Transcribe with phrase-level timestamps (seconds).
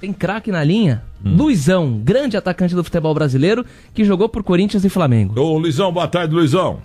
[0.00, 1.02] Tem craque na linha?
[1.24, 1.36] Hum.
[1.36, 3.64] Luizão, grande atacante do futebol brasileiro,
[3.94, 5.40] que jogou por Corinthians e Flamengo.
[5.40, 6.80] Ô, Luizão, boa tarde, Luizão.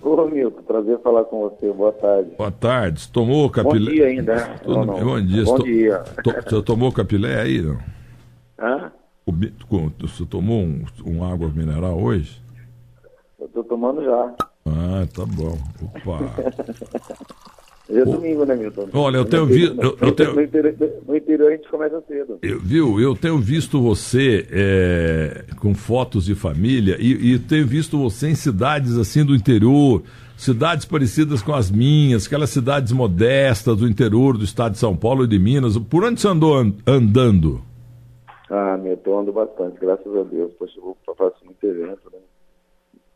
[0.00, 1.72] Ô, Milton, prazer falar com você.
[1.72, 2.30] Boa tarde.
[2.36, 3.08] Boa tarde.
[3.08, 3.90] Tomou capilé?
[3.90, 4.34] Bom dia ainda.
[4.34, 4.56] Né?
[4.62, 4.74] Tudo...
[4.74, 5.04] Não, não.
[5.04, 5.44] Bom dia.
[5.44, 5.98] Bom dia.
[6.24, 6.32] To...
[6.32, 7.78] Você tomou capilé aí, não?
[8.58, 8.92] Hã?
[10.00, 12.42] Você tomou um, um água mineral hoje?
[13.40, 14.34] Eu tô tomando já.
[14.66, 15.56] Ah, tá bom.
[15.82, 16.18] Opa.
[17.92, 18.88] Hoje é domingo, né, Milton?
[18.94, 19.74] Olha, eu tenho visto.
[19.74, 20.34] No, eu tenho...
[20.34, 20.74] no, interior,
[21.06, 22.38] no interior a gente começa cedo.
[22.40, 22.98] Eu, viu?
[22.98, 28.34] Eu tenho visto você é, com fotos de família e, e, tenho visto você em
[28.34, 30.02] cidades assim do interior,
[30.38, 35.24] cidades parecidas com as minhas, aquelas cidades modestas do interior do estado de São Paulo
[35.24, 35.76] e de Minas.
[35.76, 36.54] Por onde você andou
[36.86, 37.60] andando?
[38.48, 40.50] Ah, Milton, ando bastante, graças a Deus.
[40.58, 42.18] Poxa, eu fazer muito evento, né?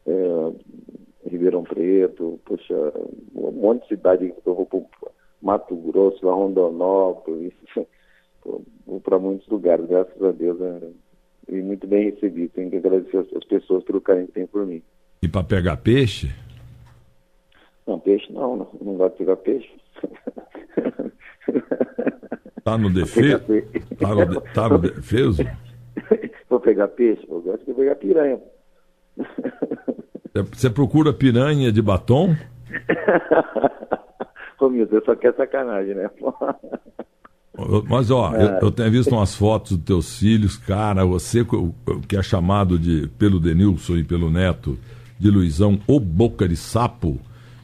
[0.07, 0.53] É,
[1.29, 2.93] Ribeirão Preto, poxa,
[3.35, 5.11] um monte de cidade que eu vou para
[5.43, 7.53] Mato Grosso, lá Rondonópolis,
[8.87, 10.81] vou para muitos lugares, graças a Deus, né?
[11.49, 12.51] e muito bem recebido.
[12.51, 14.83] Tenho que agradecer as pessoas pelo carinho que tem por mim.
[15.23, 16.33] E para pegar peixe?
[17.87, 19.71] Não, peixe não, não, não gosto de pegar peixe.
[22.67, 23.45] Tá no defeso?
[23.97, 25.45] Tá no, tá no defeso?
[26.51, 27.25] Vou pegar peixe?
[27.29, 28.41] Eu gosto de pegar piranha.
[30.43, 32.35] Você procura piranha de batom?
[34.59, 36.11] Ô, Milton, só quer sacanagem, né?
[37.89, 38.43] Mas, ó, é.
[38.43, 41.47] eu, eu, tenho visto umas fotos dos teus filhos, cara, você
[42.09, 44.79] que é chamado de, pelo Denilson e pelo Neto,
[45.19, 47.19] de Luizão, o Boca de Sapo,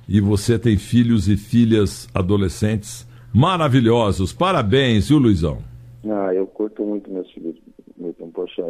[0.09, 4.33] e você tem filhos e filhas adolescentes maravilhosos.
[4.33, 5.59] Parabéns, viu, Luizão?
[6.05, 7.57] Ah, eu curto muito meus filhos,
[7.97, 8.31] Milton.
[8.31, 8.65] Poxa,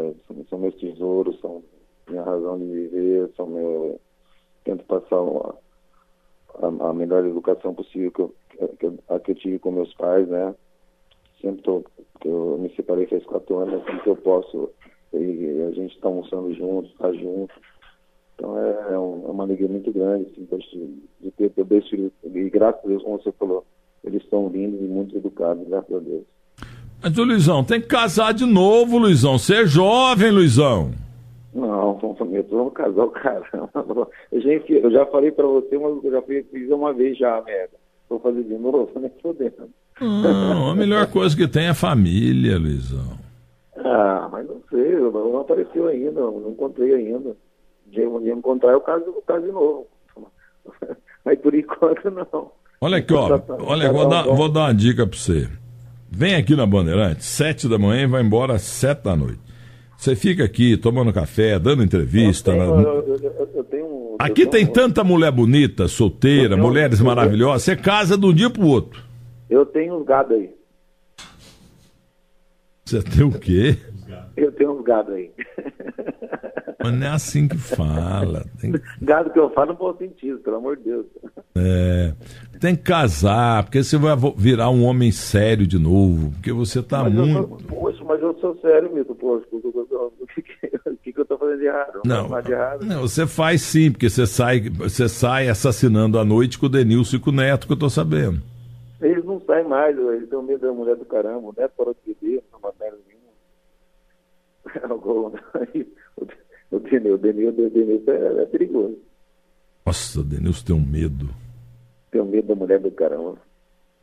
[0.48, 1.62] são meus tesouros, são
[2.08, 4.00] minha razão de viver, são meu.
[4.64, 5.54] Tento passar uma,
[6.60, 8.34] a, a, melhor educação possível que eu,
[8.78, 10.54] que, eu, a que eu tive com meus pais, né?
[11.40, 11.84] Sempre tô,
[12.24, 14.70] eu me separei faz quatro anos, assim que eu posso,
[15.12, 17.52] e a gente está almoçando junto, está junto.
[18.36, 20.48] Então é, é, é, uma alegria muito grande, assim,
[21.20, 23.64] de, de ter, dois filhos, e graças a Deus, como você falou,
[24.04, 26.24] eles estão lindos e muito educados, graças a Deus.
[27.02, 29.36] Mas, Luizão, tem que casar de novo, Luizão.
[29.36, 30.92] Você é jovem, Luizão.
[31.54, 31.98] Não,
[32.32, 33.44] eu tô no casal, cara.
[34.32, 37.76] Eu já, eu já falei pra você, mas eu já fiz uma vez já, merda.
[38.08, 39.68] Vou fazer de novo, nem fodendo.
[40.00, 43.18] Não, a melhor coisa que tem é a família, Luizão.
[43.76, 47.36] Ah, mas não sei, não apareceu ainda, não encontrei ainda.
[47.86, 49.86] dia, um dia encontrar, eu caso, eu caso de novo.
[51.24, 52.50] Mas por enquanto não.
[52.80, 53.40] Olha aqui, ó.
[53.60, 55.48] Olha, vou dar, vou dar uma dica pra você.
[56.10, 59.40] Vem aqui na Bandeirantes, sete da manhã e vai embora às sete da noite.
[60.02, 62.50] Você fica aqui tomando café, dando entrevista.
[62.50, 62.82] Eu tenho, na...
[62.82, 67.62] eu, eu, eu tenho, aqui tem tanta mulher bonita, solteira, mulheres maravilhosas.
[67.62, 69.00] Você casa de um dia pro outro.
[69.48, 70.50] Eu tenho uns gado aí.
[72.92, 73.78] Você tem o quê?
[74.36, 75.30] Eu tenho uns gado aí.
[76.78, 78.44] Mas não é assim que fala.
[78.60, 78.72] Tem...
[79.00, 81.06] Gado que eu falo no bom sentido, pelo amor de Deus.
[81.54, 82.12] É.
[82.60, 87.02] Tem que casar, porque você vai virar um homem sério de novo, porque você está
[87.08, 87.38] muito.
[87.38, 89.14] Eu, poxa, mas eu sou sério, Milton.
[89.14, 92.00] Poxa, o que, que, que eu estou fazendo de errado?
[92.04, 92.84] Não, não, de errado.
[92.84, 97.16] não, você faz sim, porque você sai, você sai assassinando à noite com o Denilson
[97.16, 98.51] e com o Neto, que eu estou sabendo.
[99.02, 101.48] Eles não saem mais, eles têm medo da mulher do caramba.
[101.48, 103.22] O Neto parou de beber, não uma merda nenhuma.
[106.72, 108.96] O Denilson, o Denilson, o Denilson é, é perigoso.
[109.84, 111.28] Nossa, o Denilson tem um medo.
[112.10, 113.36] Tenho medo da mulher do caramba.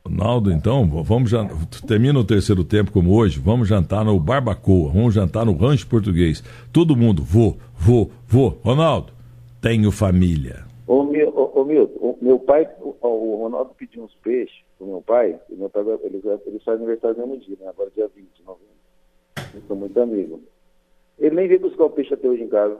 [0.05, 1.47] Ronaldo, então, vamos já
[1.87, 6.43] termina o terceiro tempo como hoje, vamos jantar no Barbacoa, vamos jantar no Rancho Português.
[6.71, 8.59] Todo mundo, vou, vou, vou.
[8.63, 9.13] Ronaldo,
[9.59, 10.63] tenho família.
[10.85, 15.37] Ô, meu, ô, Milton, meu pai, o, o, Ronaldo pediu uns peixes pro meu pai,
[15.49, 17.67] e meu pai, ele, ele faz aniversário no mesmo dia, né?
[17.67, 19.67] Agora dia 20 de novembro.
[19.67, 20.41] Sou muito amigo.
[21.19, 22.77] Ele nem veio buscar o peixe até hoje em casa.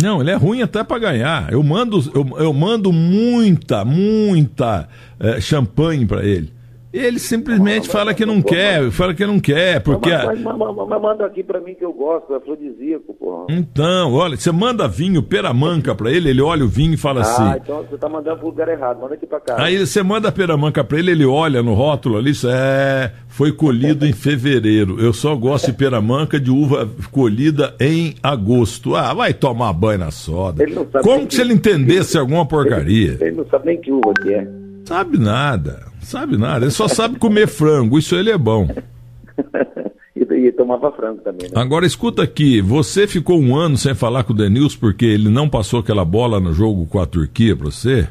[0.00, 1.52] Não, ele é ruim até para ganhar.
[1.52, 4.88] Eu mando, eu, eu mando muita, muita
[5.18, 6.50] é, champanhe para ele.
[6.92, 10.10] Ele simplesmente mas, fala que não quer, fala que não quer, porque...
[10.10, 13.46] Mas, mas, mas, mas manda aqui pra mim que eu gosto, é afrodisíaco, porra.
[13.48, 17.22] Então, olha, você manda vinho peramanca pra ele, ele olha o vinho e fala ah,
[17.22, 17.42] assim...
[17.42, 19.62] Ah, então você tá mandando pro lugar errado, manda aqui pra cá.
[19.62, 24.12] Aí você manda peramanca pra ele, ele olha no rótulo ali, é, foi colhido em
[24.12, 25.00] fevereiro.
[25.00, 28.96] Eu só gosto de peramanca de uva colhida em agosto.
[28.96, 30.64] Ah, vai tomar banho na soda.
[31.02, 33.12] Como que, se ele entendesse alguma porcaria?
[33.12, 34.48] Ele, ele não sabe nem que uva que é.
[34.84, 35.89] Sabe nada.
[36.10, 38.66] Sabe nada, ele só sabe comer frango, isso ele é bom.
[40.16, 41.54] e, e, tomava frango também, né?
[41.54, 45.48] Agora escuta aqui, você ficou um ano sem falar com o Denilson porque ele não
[45.48, 48.08] passou aquela bola no jogo com a Turquia pra você?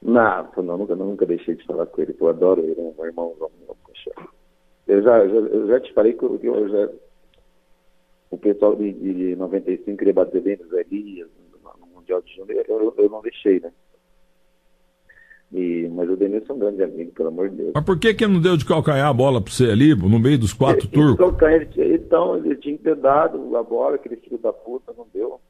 [0.00, 3.50] Não, não nunca, nunca deixei de falar com ele, eu adoro ele, é um irmãozão
[3.58, 4.12] meu, poxa.
[4.86, 6.88] Eu já, já, eu já te falei que eu, eu já,
[8.30, 12.64] o pessoal de, de 95 queria bater bem nos Elias, no, no Mundial de Júnior,
[12.68, 13.72] eu, eu não deixei, né?
[15.52, 17.72] E, mas o Denilson é um grande amigo, pelo amor de Deus.
[17.74, 20.38] Mas por que que não deu de calcanhar a bola pra você ali, no meio
[20.38, 21.16] dos quatro ele, turcos?
[21.16, 25.40] Calcanhar, então, ele tinha que ter dado a bola, aquele filho da puta, não deu.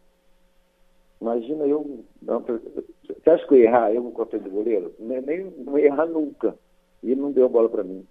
[1.20, 2.02] Imagina eu.
[2.22, 4.90] Não, você acha que eu ia errar eu com a de goleiro?
[4.98, 6.56] Nem, nem não ia errar nunca.
[7.02, 8.02] E ele não deu a bola para mim.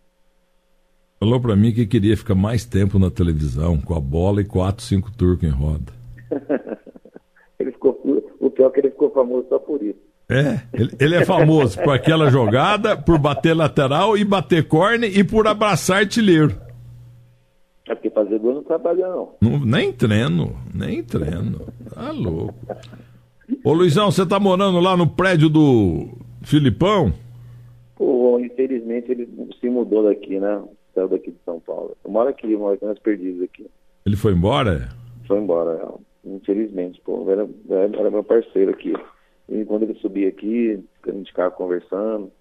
[1.19, 4.83] Falou para mim que queria ficar mais tempo na televisão, com a bola e quatro,
[4.83, 5.91] cinco turcos em roda.
[7.59, 7.99] ele ficou,
[8.39, 10.08] o pior é que ele ficou famoso só por isso.
[10.29, 15.23] É, ele, ele, é famoso por aquela jogada, por bater lateral e bater corne e
[15.23, 16.55] por abraçar artilheiro.
[17.87, 19.29] É porque fazer gol não trabalha, não.
[19.41, 19.59] não.
[19.65, 21.61] Nem treino, nem treino.
[21.91, 22.53] Tá louco.
[23.63, 26.07] Ô Luizão, você tá morando lá no prédio do
[26.43, 27.11] Filipão?
[27.95, 29.27] Pô, infelizmente ele
[29.59, 30.61] se mudou daqui, né?
[30.93, 31.97] Saiu daqui de São Paulo.
[32.05, 33.65] Eu moro aqui, eu moro aqui nas perdidas aqui.
[34.05, 34.89] Ele foi embora?
[35.27, 36.29] Foi embora, é.
[36.29, 37.01] infelizmente.
[37.03, 38.93] Pô, era, era meu parceiro aqui.
[39.51, 42.31] E quando ele subia aqui, a gente ficava conversando,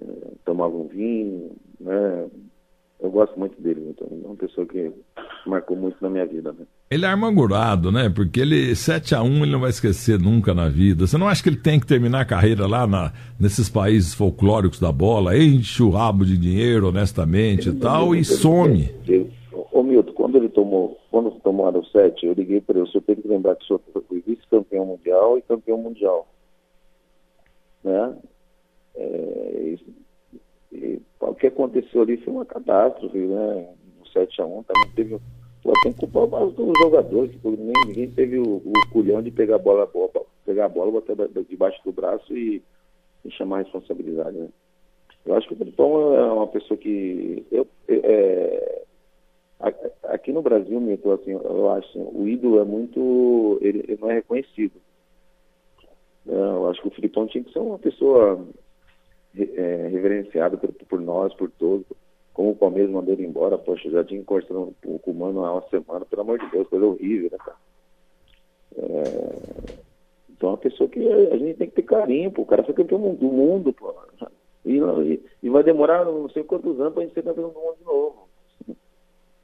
[0.00, 0.06] é,
[0.44, 2.26] tomava um vinho, né?
[3.00, 4.92] Eu gosto muito dele, então é uma pessoa que
[5.44, 6.52] marcou muito na minha vida.
[6.52, 6.64] Né?
[6.88, 8.08] Ele é armagurado, né?
[8.08, 11.04] Porque ele 7 a 1 ele não vai esquecer nunca na vida.
[11.04, 14.78] Você não acha que ele tem que terminar a carreira lá na, nesses países folclóricos
[14.78, 18.88] da bola, enche o rabo de dinheiro honestamente ele, e tal, e some?
[19.08, 19.41] Milton,
[20.32, 23.28] quando ele tomou, quando tomaram o 7, eu liguei para ele, o senhor tem que
[23.28, 26.26] lembrar que o senhor foi vice-campeão mundial e campeão mundial.
[27.84, 28.16] Né?
[28.94, 29.84] É, isso,
[30.72, 33.74] e, o que aconteceu ali foi uma catástrofe, né?
[33.98, 35.20] No 7x1 também teve.
[35.62, 39.58] Pô, tem que culpar os jogadores, ninguém, ninguém teve o, o culhão de pegar a
[39.58, 39.88] bola,
[40.44, 41.14] pegar a bola, botar
[41.48, 42.62] debaixo do braço e,
[43.24, 44.48] e chamar a responsabilidade, né?
[45.24, 47.46] Eu acho que o Felipão é uma pessoa que.
[47.52, 48.82] Eu, é,
[50.04, 53.58] aqui no Brasil, Milton, assim, eu acho assim, o ídolo é muito.
[53.60, 54.80] Ele, ele não é reconhecido.
[56.26, 58.44] É, eu acho que o Filipão tinha que ser uma pessoa
[59.36, 61.86] é, reverenciado por, por, nós, por todos.
[62.32, 65.68] Como o Palmeiras mandou ele embora, poxa, já tinha encostado com o Mano há uma
[65.68, 67.58] semana, pelo amor de Deus, coisa horrível, né, cara?
[68.76, 69.72] É,
[70.30, 72.42] então é uma pessoa que a gente tem que ter carinho, pô.
[72.42, 73.94] O cara foi campeão do mundo, pô.
[74.64, 74.78] E,
[75.42, 78.28] e vai demorar não sei quantos anos pra gente ser campeão do mundo de novo.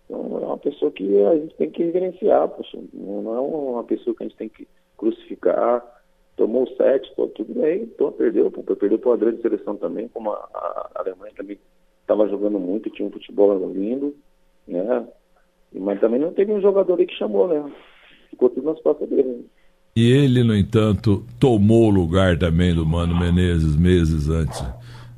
[0.09, 2.79] Então é uma pessoa que a gente tem que reverenciar, poxa.
[2.93, 4.67] Não é uma pessoa que a gente tem que
[4.97, 5.85] crucificar
[6.39, 10.31] tomou sete, pô, tudo bem, então perdeu, pô, perdeu para uma grande seleção também, como
[10.31, 11.59] a, a Alemanha também
[12.01, 14.15] estava jogando muito, tinha um futebol lindo,
[14.67, 15.05] né?
[15.75, 17.71] Mas também não teve um jogador aí que chamou, né?
[18.31, 19.29] Ficou tudo nas costas dele.
[19.29, 19.45] Né?
[19.97, 24.63] E ele, no entanto, tomou o lugar também do Mano Menezes meses antes.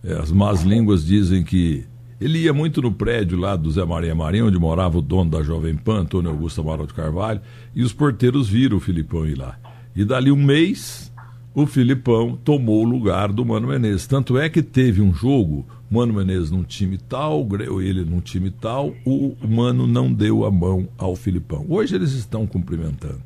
[0.03, 1.85] É, as más línguas dizem que
[2.21, 5.43] ele ia muito no prédio lá do Zé Maria Marinho, onde morava o dono da
[5.43, 7.41] Jovem Pan, Antônio Augusto Amaral de Carvalho,
[7.75, 9.59] e os porteiros viram o Filipão ir lá.
[9.97, 11.11] E dali um mês,
[11.55, 14.07] o Filipão tomou o lugar do Mano Menezes.
[14.07, 17.49] Tanto é que teve um jogo, Mano Menezes num time tal,
[17.81, 21.65] ele num time tal, o Mano não deu a mão ao Filipão.
[21.69, 23.23] Hoje eles estão cumprimentando.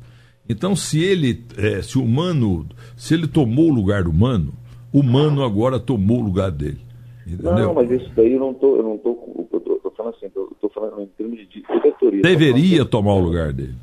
[0.47, 2.65] Então, se ele, é, se o Mano,
[2.95, 4.53] se ele tomou o lugar do Mano,
[4.93, 6.84] o Mano agora tomou o lugar dele.
[7.25, 7.53] Entendeu?
[7.53, 10.31] Não, mas isso daí eu não tô, eu não tô, eu tô, tô falando assim,
[10.35, 12.21] eu tô falando em termos de diretoria.
[12.21, 13.73] Deveria assim, tomar o lugar dele.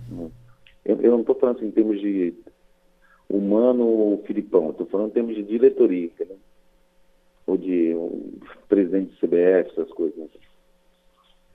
[0.85, 2.35] Eu, eu não estou falando assim, em termos de
[3.29, 4.71] humano ou Filipão.
[4.71, 6.37] Estou falando em termos de diretoria, né?
[7.47, 10.31] Ou de um presidente do CBF, essas coisas.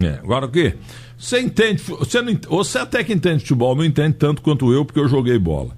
[0.01, 0.75] É, agora o quê?
[1.17, 4.99] Você entende, você, não, você até que entende futebol, não entende tanto quanto eu, porque
[4.99, 5.75] eu joguei bola.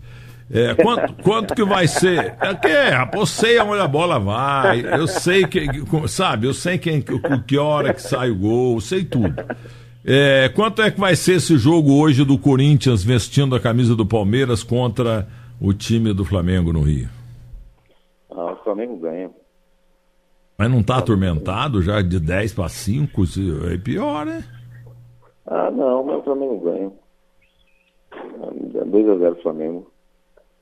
[0.51, 2.35] É, quanto, quanto que vai ser?
[2.41, 5.67] É que, eu sei aonde a bola vai, eu sei que,
[6.07, 9.35] sabe, eu sei quem, que, que hora que sai o gol, sei tudo.
[10.03, 14.07] É, quanto é que vai ser esse jogo hoje do Corinthians vestindo a camisa do
[14.07, 15.27] Palmeiras contra
[15.61, 17.09] o time do Flamengo no Rio?
[18.31, 19.29] Ah, o Flamengo ganha.
[20.57, 23.23] Mas não está atormentado já de 10 para 5?
[23.71, 24.43] É pior, né?
[25.45, 26.91] Ah, não, mas o Flamengo ganha.
[28.85, 29.91] 2x0 Flamengo.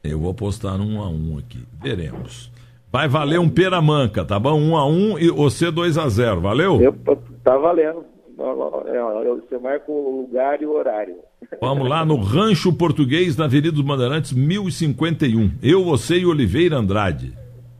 [0.04, 1.64] Eu vou apostar no 1x1 aqui.
[1.82, 2.52] Veremos.
[2.92, 4.60] Vai valer um peramanca, tá bom?
[4.60, 6.82] 1x1 e você 2x0, valeu?
[6.82, 6.96] Eu,
[7.44, 8.06] tá valendo.
[8.38, 11.16] Você marca o lugar e o horário.
[11.60, 15.52] Vamos lá no Rancho Português, na Avenida dos Bandeirantes, 1051.
[15.62, 17.34] Eu, você e Oliveira Andrade.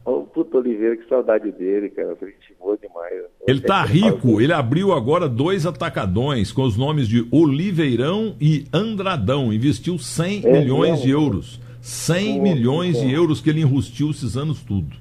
[0.04, 2.16] Ô, oh, puto Oliveira, que saudade dele, cara.
[2.20, 3.14] Gente boa demais.
[3.46, 9.52] Ele tá rico, ele abriu agora dois atacadões com os nomes de Oliveirão e Andradão.
[9.52, 11.04] Investiu 100 é milhões mesmo?
[11.04, 11.67] de euros.
[11.80, 14.96] 100 milhões de euros que ele enrustiu esses anos tudo.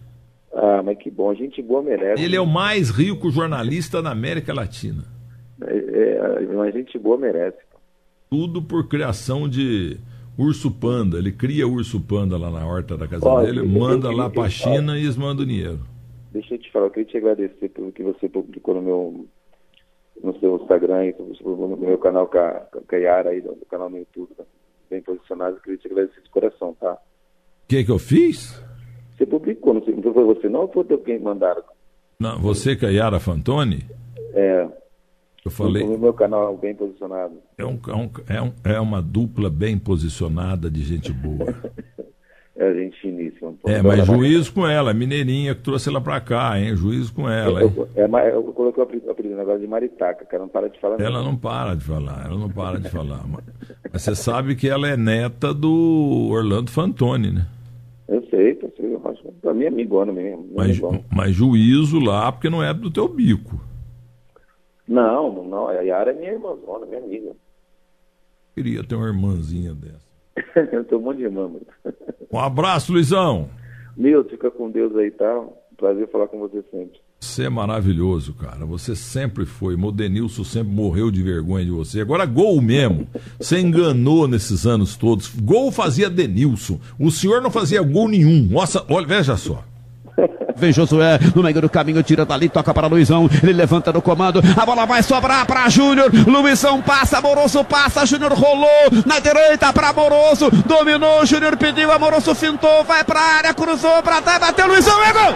[0.54, 2.24] Ah, mas que bom, gente boa merece.
[2.24, 5.04] Ele é o mais rico jornalista da América Latina.
[5.62, 7.58] É, é, mas gente boa merece.
[8.30, 9.98] Tudo por criação de
[10.38, 11.18] urso panda.
[11.18, 14.98] Ele cria urso panda lá na horta da casa dele, manda lá para a China
[14.98, 15.80] e eles mandam dinheiro.
[16.32, 19.26] Deixa eu te falar, eu queria te agradecer pelo que você publicou no meu
[20.24, 22.28] no seu Instagram e no meu canal
[22.88, 24.44] Caiara aí, no canal no YouTube, tá?
[24.90, 26.94] Bem posicionado, queria te agradecer de coração, tá?
[26.94, 28.62] O que que eu fiz?
[29.18, 31.64] Você publicou, não, sei, não foi você não ou foi quem mandaram?
[32.20, 33.86] Não, você, Caiara Fantoni?
[34.34, 34.68] É.
[35.46, 35.84] Eu falei.
[35.84, 37.36] No meu canal bem posicionado.
[37.58, 37.80] É, é, um,
[38.28, 41.56] é, um, é uma dupla bem posicionada de gente boa.
[42.58, 43.54] é gente finíssima.
[43.66, 46.76] É, mas juízo com ela, mineirinha que trouxe ela pra cá, hein?
[46.76, 47.62] Juízo com ela.
[47.62, 50.80] Eu, eu, é, eu coloquei o apelido negócio de Maritaca, que ela não para de
[50.80, 51.00] falar.
[51.00, 53.24] Ela não para de falar, ela não para de falar.
[53.92, 57.46] Mas você sabe que ela é neta do Orlando Fantoni, né?
[58.08, 59.24] Eu sei, eu sei, eu acho.
[59.42, 60.48] Pra mim é amigona mesmo.
[60.56, 60.80] Mas,
[61.14, 63.62] mas juízo lá, porque não é do teu bico.
[64.88, 67.32] Não, não, a Yara é minha irmãzona, minha amiga.
[68.56, 70.08] Queria ter uma irmãzinha dessa.
[70.72, 71.66] eu tenho um monte de irmã, mano.
[72.32, 73.50] Um abraço, Luizão.
[73.96, 75.44] Meu, fica com Deus aí, tá?
[75.78, 77.00] Prazer falar com você sempre.
[77.20, 78.66] Você é maravilhoso, cara.
[78.66, 79.76] Você sempre foi.
[79.76, 82.02] Modenilson sempre morreu de vergonha de você.
[82.02, 83.08] Agora, gol mesmo.
[83.40, 85.30] Você enganou nesses anos todos.
[85.42, 86.80] Gol fazia Denilson.
[87.00, 88.48] O senhor não fazia gol nenhum.
[88.52, 89.64] Nossa, olha, veja só.
[90.58, 93.30] Vem Josué no meio do caminho, tira dali, toca para Luizão.
[93.44, 94.42] Ele levanta no comando.
[94.56, 96.12] A bola vai sobrar para Júnior.
[96.28, 98.06] Luizão passa, Moroso passa.
[98.06, 100.50] Júnior rolou na direita para Moroso.
[100.66, 105.14] Dominou, Júnior pediu, Amoroso fintou, vai para a área, cruzou para trás, bateu Luizão, é
[105.14, 105.36] gol!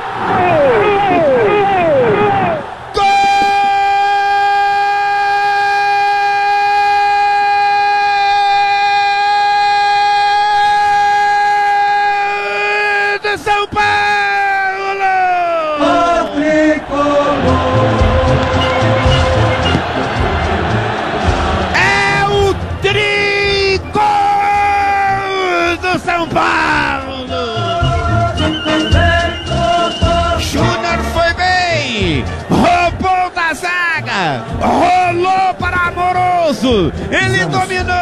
[37.12, 38.01] Ele dominou,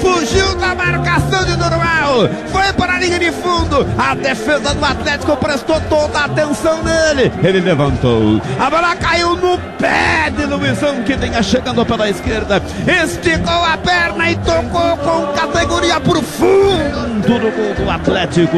[0.00, 5.36] fugiu da marcação de normal, foi para a linha de fundo, a defesa do Atlético
[5.36, 11.16] prestou toda a atenção nele, ele levantou, a bola caiu no pé de Luizão, que
[11.16, 17.74] vinha chegando pela esquerda, esticou a perna e tocou com categoria por fundo no gol
[17.74, 18.56] do Atlético.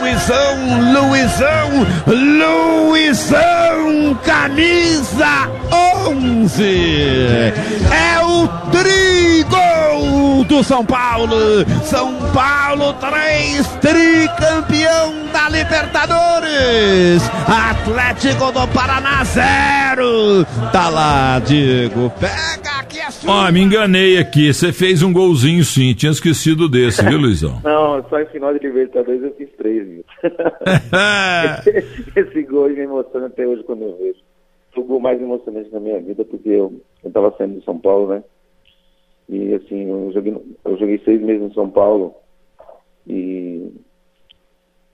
[0.00, 0.56] Luizão,
[0.92, 1.86] Luizão,
[2.90, 7.52] Luizão, camisa 11.
[7.92, 8.48] É o
[9.98, 11.64] trigol do São Paulo.
[11.82, 17.22] São Paulo 3, tricampeão da Libertadores.
[17.46, 20.44] Atlético do Paraná 0.
[20.72, 22.10] Tá lá, Diego.
[22.20, 23.30] Pega aqui a sua.
[23.30, 24.52] Ó, oh, me enganei aqui.
[24.52, 25.94] Você fez um golzinho sim.
[25.94, 27.60] Tinha esquecido desse, viu, Luizão?
[27.64, 30.04] Não, só em final de Libertadores eu fiz três, viu?
[32.16, 34.18] Esse gol me emociona até hoje quando eu vejo.
[34.74, 37.78] Foi o gol mais emocionante da minha vida, porque eu, eu tava saindo de São
[37.78, 38.22] Paulo, né?
[39.28, 42.14] E assim, eu joguei, eu joguei seis meses em São Paulo
[43.06, 43.72] e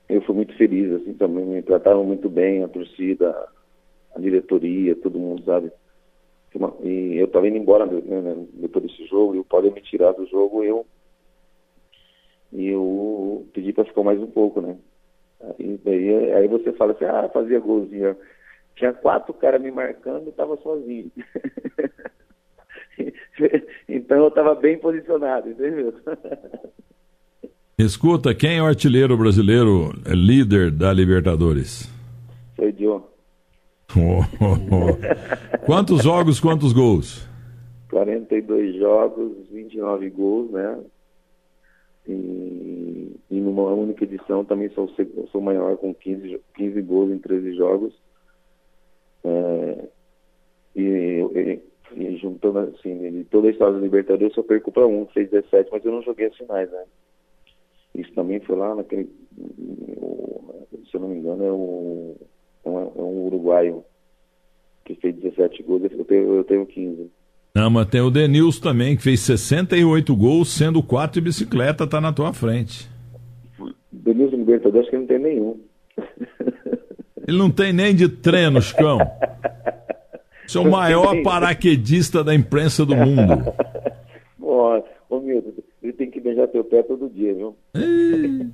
[0.09, 3.49] eu fui muito feliz, assim, também me trataram muito bem, a torcida,
[4.15, 5.73] a diretoria, todo mundo, sabe?
[6.83, 9.81] E eu tava indo embora né, né, depois desse jogo, e o Paulo ia me
[9.81, 10.87] tirar do jogo, eu
[12.53, 14.79] e eu pedi para ficar mais um pouco, né?
[15.41, 18.17] Aí, daí, aí você fala assim, ah, fazia golzinho.
[18.77, 21.11] Tinha quatro caras me marcando e tava sozinho.
[23.89, 25.95] então eu estava bem posicionado, entendeu?
[27.77, 31.91] Escuta, quem é o artilheiro brasileiro é líder da Libertadores?
[32.57, 33.01] Foi Joe.
[33.97, 35.67] Oh, oh, oh.
[35.67, 37.29] quantos jogos, quantos gols?
[37.91, 40.81] 42 jogos, 29 gols, né?
[42.09, 44.91] E, e numa única edição também sou,
[45.31, 47.95] sou maior com 15, 15 gols em 13 jogos.
[49.23, 49.89] É,
[50.75, 51.61] e, e,
[51.97, 55.31] e, juntando assim, de toda a história da Libertadores, eu só perco para um, fez
[55.31, 56.85] 17, mas eu não joguei as finais, né?
[57.95, 62.17] Isso também foi lá naquele, se eu não me engano, é um,
[62.65, 63.85] é um, é um uruguaio
[64.85, 67.11] que fez 17 gols, eu tenho, eu tenho 15.
[67.55, 72.01] Não, mas tem o Denilson também, que fez 68 gols, sendo 4 de bicicleta, tá
[72.01, 72.91] na tua frente.
[73.93, 75.61] Denilson Libertadores que não tem nenhum.
[77.27, 78.99] Ele não tem nem de treino, Chicão.
[80.47, 83.53] Você é o maior paraquedista da imprensa do mundo.
[84.41, 85.43] Ó, oh, meu,
[85.83, 87.57] ele tem que beijar teu pé todo dia, viu?
[87.75, 88.47] E,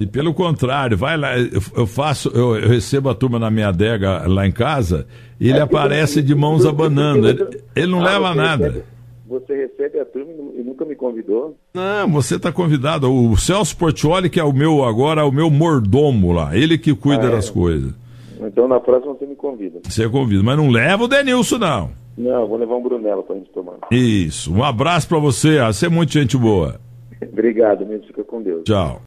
[0.00, 3.68] e pelo contrário, vai lá, eu, eu faço, eu, eu, recebo a turma na minha
[3.68, 5.06] adega lá em casa,
[5.40, 7.28] e ele aparece de mãos abanando.
[7.28, 8.66] Ele, ele não ah, leva nada.
[8.66, 8.84] Recebe,
[9.26, 11.56] você recebe a turma e nunca me convidou?
[11.74, 13.12] Não, você está convidado.
[13.12, 16.94] O Celso Portioli, que é o meu agora, é o meu mordomo lá, ele que
[16.94, 17.32] cuida ah, é.
[17.32, 18.01] das coisas.
[18.48, 19.80] Então na próxima você me convida.
[19.84, 21.90] Você convida, mas não leva o Denilson, não.
[22.16, 23.76] Não, vou levar um Brunello pra gente tomar.
[23.90, 24.52] Isso.
[24.52, 25.60] Um abraço para você.
[25.60, 26.78] Você é muito gente boa.
[27.32, 28.06] Obrigado, mesmo.
[28.06, 28.64] Fica com Deus.
[28.64, 29.00] Tchau.